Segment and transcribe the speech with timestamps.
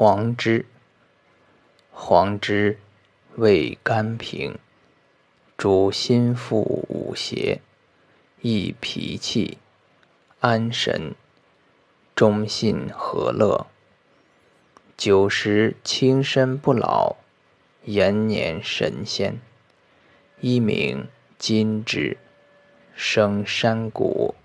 [0.00, 0.64] 黄之，
[1.90, 2.78] 黄之
[3.34, 4.56] 味甘平，
[5.56, 7.60] 主心腹五邪，
[8.40, 9.58] 益脾气，
[10.38, 11.16] 安神，
[12.14, 13.66] 忠信和乐。
[14.96, 17.16] 久食轻身不老，
[17.82, 19.40] 延年神仙。
[20.40, 21.08] 一名
[21.38, 22.16] 金之，
[22.94, 24.36] 生山谷